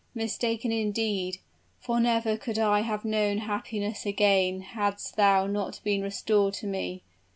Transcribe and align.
Mistaken, 0.15 0.71
indeed! 0.71 1.37
for 1.79 1.99
never 1.99 2.35
could 2.35 2.57
I 2.57 2.79
have 2.79 3.05
known 3.05 3.37
happiness 3.37 4.03
again 4.03 4.61
hadst 4.61 5.15
thou 5.15 5.45
not 5.45 5.79
been 5.83 6.01
restored 6.01 6.55
to 6.55 6.65
me. 6.65 7.03